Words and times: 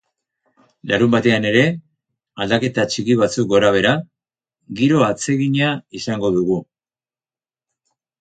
Larunbatean 0.91 1.43
ere, 1.49 1.65
aldaketa 2.45 2.85
txiki 2.93 3.17
batzuk 3.19 3.51
gora 3.51 3.69
behera, 3.75 3.91
giro 4.79 5.03
atsegina 5.09 5.69
izango 6.01 6.33
dugu. 6.39 6.57